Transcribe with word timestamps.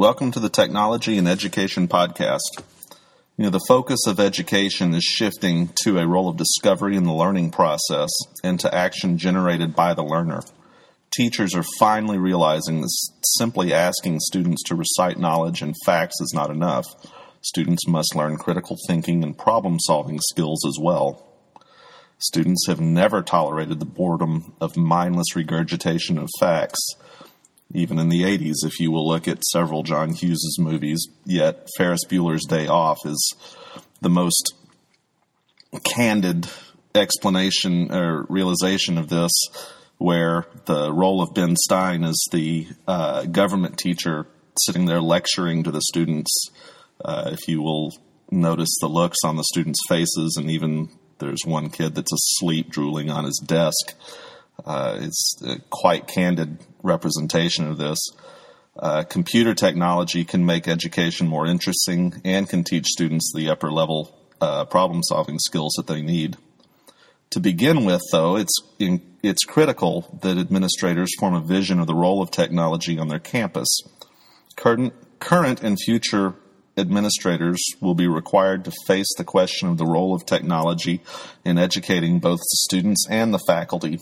welcome 0.00 0.32
to 0.32 0.40
the 0.40 0.48
Technology 0.48 1.18
and 1.18 1.28
Education 1.28 1.86
Podcast. 1.86 2.38
You 3.36 3.44
know, 3.44 3.50
the 3.50 3.60
focus 3.68 4.06
of 4.06 4.18
education 4.18 4.94
is 4.94 5.04
shifting 5.04 5.68
to 5.82 5.98
a 5.98 6.06
role 6.06 6.26
of 6.26 6.38
discovery 6.38 6.96
in 6.96 7.04
the 7.04 7.12
learning 7.12 7.50
process 7.50 8.08
and 8.42 8.58
to 8.60 8.74
action 8.74 9.18
generated 9.18 9.76
by 9.76 9.92
the 9.92 10.02
learner. 10.02 10.40
Teachers 11.10 11.54
are 11.54 11.66
finally 11.78 12.16
realizing 12.16 12.80
that 12.80 12.88
simply 13.36 13.74
asking 13.74 14.20
students 14.20 14.62
to 14.68 14.74
recite 14.74 15.18
knowledge 15.18 15.60
and 15.60 15.74
facts 15.84 16.18
is 16.22 16.32
not 16.34 16.48
enough. 16.48 16.86
Students 17.42 17.86
must 17.86 18.16
learn 18.16 18.38
critical 18.38 18.78
thinking 18.88 19.22
and 19.22 19.36
problem 19.36 19.78
solving 19.80 20.18
skills 20.30 20.64
as 20.66 20.78
well. 20.80 21.28
Students 22.16 22.66
have 22.68 22.80
never 22.80 23.20
tolerated 23.20 23.80
the 23.80 23.84
boredom 23.84 24.54
of 24.62 24.78
mindless 24.78 25.36
regurgitation 25.36 26.16
of 26.16 26.30
facts 26.40 26.80
even 27.72 27.98
in 27.98 28.08
the 28.08 28.22
80s, 28.22 28.64
if 28.64 28.80
you 28.80 28.90
will 28.90 29.06
look 29.06 29.28
at 29.28 29.44
several 29.44 29.82
John 29.82 30.10
Hughes' 30.10 30.56
movies. 30.58 31.06
Yet 31.24 31.68
Ferris 31.76 32.04
Bueller's 32.08 32.46
Day 32.46 32.66
Off 32.66 32.98
is 33.04 33.34
the 34.00 34.10
most 34.10 34.54
candid 35.84 36.48
explanation 36.94 37.92
or 37.92 38.26
realization 38.28 38.98
of 38.98 39.08
this, 39.08 39.30
where 39.98 40.46
the 40.64 40.92
role 40.92 41.22
of 41.22 41.34
Ben 41.34 41.54
Stein 41.56 42.04
is 42.04 42.28
the 42.32 42.66
uh, 42.88 43.24
government 43.26 43.78
teacher 43.78 44.26
sitting 44.64 44.86
there 44.86 45.00
lecturing 45.00 45.62
to 45.62 45.70
the 45.70 45.82
students. 45.82 46.30
Uh, 47.04 47.30
if 47.32 47.46
you 47.46 47.62
will 47.62 47.92
notice 48.30 48.76
the 48.80 48.88
looks 48.88 49.18
on 49.24 49.36
the 49.36 49.44
students' 49.44 49.80
faces, 49.88 50.36
and 50.38 50.50
even 50.50 50.88
there's 51.18 51.44
one 51.44 51.70
kid 51.70 51.94
that's 51.94 52.12
asleep 52.12 52.70
drooling 52.70 53.10
on 53.10 53.24
his 53.24 53.40
desk. 53.46 53.94
Uh, 54.64 54.98
it's 55.00 55.40
a 55.44 55.58
quite 55.70 56.06
candid 56.06 56.58
representation 56.82 57.68
of 57.68 57.78
this. 57.78 57.98
Uh, 58.76 59.02
computer 59.02 59.54
technology 59.54 60.24
can 60.24 60.46
make 60.46 60.68
education 60.68 61.26
more 61.26 61.46
interesting 61.46 62.20
and 62.24 62.48
can 62.48 62.64
teach 62.64 62.86
students 62.86 63.32
the 63.34 63.50
upper 63.50 63.70
level 63.70 64.16
uh, 64.40 64.64
problem 64.64 65.02
solving 65.02 65.38
skills 65.38 65.72
that 65.76 65.86
they 65.86 66.02
need. 66.02 66.36
To 67.30 67.40
begin 67.40 67.84
with, 67.84 68.02
though, 68.10 68.36
it's 68.36 68.58
in, 68.78 69.02
it's 69.22 69.44
critical 69.44 70.18
that 70.22 70.38
administrators 70.38 71.10
form 71.18 71.34
a 71.34 71.40
vision 71.40 71.78
of 71.78 71.86
the 71.86 71.94
role 71.94 72.22
of 72.22 72.30
technology 72.30 72.98
on 72.98 73.08
their 73.08 73.18
campus. 73.18 73.68
Current, 74.56 74.94
current 75.20 75.62
and 75.62 75.78
future 75.78 76.34
administrators 76.76 77.62
will 77.80 77.94
be 77.94 78.08
required 78.08 78.64
to 78.64 78.72
face 78.86 79.12
the 79.16 79.24
question 79.24 79.68
of 79.68 79.78
the 79.78 79.86
role 79.86 80.14
of 80.14 80.24
technology 80.24 81.02
in 81.44 81.58
educating 81.58 82.18
both 82.18 82.38
the 82.38 82.58
students 82.62 83.06
and 83.08 83.34
the 83.34 83.40
faculty 83.46 83.98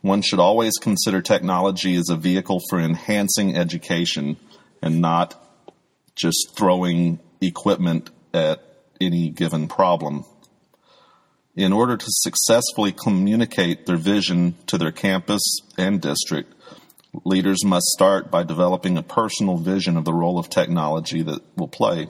one 0.00 0.22
should 0.22 0.38
always 0.38 0.74
consider 0.78 1.20
technology 1.20 1.96
as 1.96 2.08
a 2.08 2.16
vehicle 2.16 2.60
for 2.70 2.78
enhancing 2.78 3.56
education 3.56 4.36
and 4.80 5.00
not 5.00 5.34
just 6.14 6.54
throwing 6.56 7.18
equipment 7.40 8.10
at 8.32 8.62
any 9.00 9.30
given 9.30 9.68
problem. 9.68 10.24
In 11.56 11.72
order 11.72 11.96
to 11.96 12.06
successfully 12.08 12.92
communicate 12.92 13.86
their 13.86 13.96
vision 13.96 14.54
to 14.66 14.78
their 14.78 14.92
campus 14.92 15.42
and 15.76 16.00
district, 16.00 16.54
leaders 17.24 17.64
must 17.64 17.86
start 17.86 18.30
by 18.30 18.44
developing 18.44 18.96
a 18.96 19.02
personal 19.02 19.56
vision 19.56 19.96
of 19.96 20.04
the 20.04 20.12
role 20.12 20.38
of 20.38 20.48
technology 20.48 21.22
that 21.22 21.42
will 21.56 21.68
play. 21.68 22.08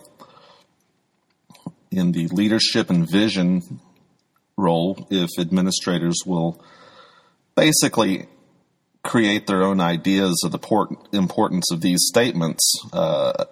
In 1.90 2.12
the 2.12 2.28
leadership 2.28 2.90
and 2.90 3.10
vision 3.10 3.80
role, 4.56 5.06
if 5.10 5.30
administrators 5.38 6.18
will 6.26 6.62
basically 7.58 8.26
create 9.02 9.46
their 9.46 9.64
own 9.64 9.80
ideas 9.80 10.40
of 10.44 10.52
the 10.52 11.00
importance 11.12 11.72
of 11.72 11.80
these 11.80 12.00
statements 12.06 12.62
uh, 12.92 13.44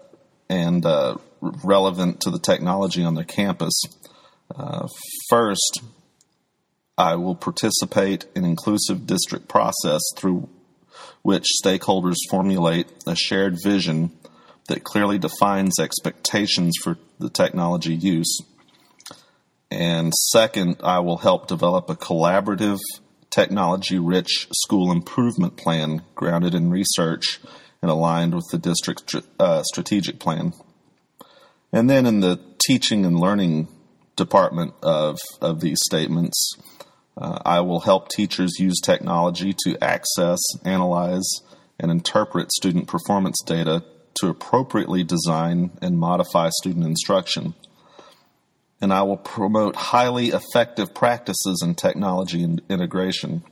and 0.49 0.87
uh, 0.87 1.17
relevant 1.41 2.21
to 2.21 2.31
the 2.31 2.39
technology 2.39 3.03
on 3.03 3.15
their 3.15 3.25
campus. 3.25 3.75
Uh, 4.55 4.87
first, 5.29 5.81
I 6.97 7.17
will 7.17 7.35
participate 7.35 8.27
in 8.37 8.45
inclusive 8.45 9.07
district 9.07 9.49
process 9.49 10.01
through 10.17 10.49
which 11.23 11.47
stakeholders 11.63 12.17
formulate 12.31 12.87
a 13.07 13.17
shared 13.17 13.57
vision 13.65 14.13
that 14.69 14.85
clearly 14.85 15.19
defines 15.19 15.81
expectations 15.81 16.75
for 16.83 16.97
the 17.19 17.31
technology 17.31 17.95
use. 17.95 18.39
And 19.71 20.13
second, 20.31 20.77
I 20.83 21.01
will 21.01 21.19
help 21.19 21.49
develop 21.49 21.91
a 21.91 21.97
collaborative 21.97 22.79
technology 23.37 23.99
rich 23.99 24.49
school 24.55 24.91
improvement 24.91 25.59
plan 25.59 26.03
grounded 26.15 26.55
in 26.55 26.71
research 26.71 27.39
and 27.83 27.91
aligned 27.91 28.35
with 28.35 28.47
the 28.51 28.57
district 28.57 29.15
uh, 29.39 29.63
strategic 29.63 30.19
plan. 30.19 30.55
And 31.71 31.91
then 31.91 32.07
in 32.07 32.21
the 32.21 32.41
teaching 32.67 33.05
and 33.05 33.21
learning 33.21 33.69
department 34.17 34.73
of, 34.83 35.19
of 35.43 35.61
these 35.61 35.77
statements, 35.85 36.57
uh, 37.19 37.39
I 37.45 37.61
will 37.61 37.81
help 37.81 38.09
teachers 38.09 38.59
use 38.59 38.81
technology 38.81 39.55
to 39.65 39.77
access, 39.85 40.41
analyze, 40.65 41.29
and 41.79 41.91
interpret 41.91 42.51
student 42.53 42.89
performance 42.89 43.37
data 43.45 43.85
to 44.21 44.29
appropriately 44.29 45.05
design 45.05 45.73
and 45.83 45.99
modify 45.99 46.49
student 46.49 46.87
instruction 46.87 47.55
and 48.81 48.93
I 48.93 49.03
will 49.03 49.17
promote 49.17 49.77
highly 49.77 50.29
effective 50.29 50.95
practices 50.95 51.63
in 51.65 51.75
technology 51.75 52.43
integration. 52.69 53.43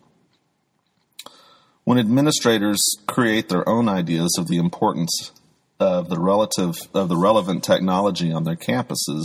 When 1.85 1.99
administrators 1.99 2.81
create 3.07 3.49
their 3.49 3.69
own 3.69 3.89
ideas 3.89 4.37
of 4.39 4.49
the 4.49 4.59
importance 4.59 5.33
of 5.81 6.09
the 6.09 6.19
relative 6.19 6.77
of 6.95 7.09
the 7.09 7.17
relevant 7.17 7.65
technology 7.65 8.33
on 8.33 8.45
their 8.45 8.57
campuses, 8.57 9.25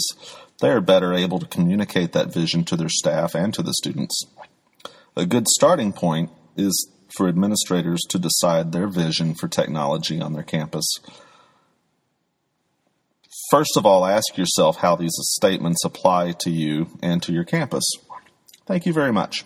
they 0.62 0.70
are 0.70 0.82
better 0.82 1.14
able 1.14 1.40
to 1.40 1.46
communicate 1.46 2.12
that 2.14 2.34
vision 2.34 2.64
to 2.66 2.76
their 2.76 2.90
staff 2.90 3.34
and 3.36 3.54
to 3.54 3.62
the 3.62 3.74
students. 3.74 4.22
A 5.16 5.26
good 5.26 5.48
starting 5.48 5.94
point 5.94 6.32
is 6.58 6.90
for 7.16 7.28
administrators 7.28 8.02
to 8.10 8.20
decide 8.20 8.72
their 8.72 8.88
vision 8.88 9.36
for 9.36 9.48
technology 9.48 10.22
on 10.22 10.34
their 10.34 10.44
campus 10.44 10.86
First 13.50 13.78
of 13.78 13.86
all, 13.86 14.06
ask 14.06 14.38
yourself 14.38 14.78
how 14.78 14.96
these 14.96 15.14
statements 15.16 15.84
apply 15.84 16.34
to 16.42 16.52
you 16.52 16.88
and 17.02 17.22
to 17.24 17.34
your 17.34 17.44
campus. 17.44 17.84
Thank 18.68 18.86
you 18.86 18.94
very 18.94 19.12
much. 19.12 19.44